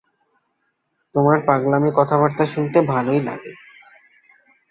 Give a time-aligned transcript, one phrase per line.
[1.15, 3.51] তোমার পাগলামি কথাবার্তা শুনতে ভালোই লাগে।